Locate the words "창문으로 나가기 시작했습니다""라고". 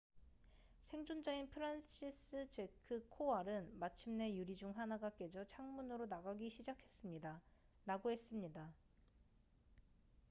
5.45-8.09